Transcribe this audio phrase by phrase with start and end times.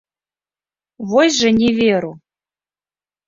[1.11, 2.09] Вось жа не веру.